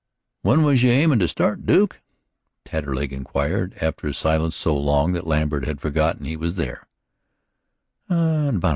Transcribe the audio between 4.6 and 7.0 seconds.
long that Lambert had forgotten he was there.